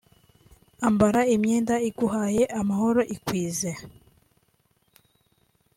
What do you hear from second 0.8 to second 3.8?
Ambara imyenda iguhaye amahoro (ikwize)